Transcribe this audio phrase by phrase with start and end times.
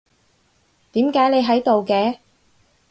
[0.93, 2.17] 點解你喺度嘅？